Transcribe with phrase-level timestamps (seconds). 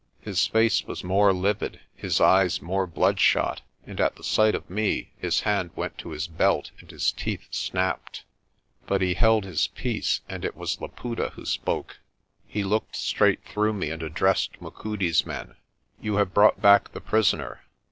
[0.21, 5.11] His face was more livid, his eyes more bloodshot, and at the sight of me
[5.19, 8.23] his hand went to his belt and his teeth snapped.
[8.87, 11.97] But he held his peace and it was Laputa who spoke.
[12.47, 15.53] He looked straight through me and addressed Machudi's men.
[16.01, 17.61] "You have brought back the prisoner.